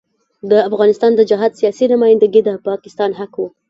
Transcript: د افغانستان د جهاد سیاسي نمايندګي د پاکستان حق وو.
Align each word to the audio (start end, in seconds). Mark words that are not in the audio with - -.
د 0.51 0.53
افغانستان 0.69 1.11
د 1.15 1.21
جهاد 1.29 1.51
سیاسي 1.59 1.85
نمايندګي 1.93 2.41
د 2.43 2.49
پاکستان 2.67 3.09
حق 3.19 3.33
وو. 3.39 3.47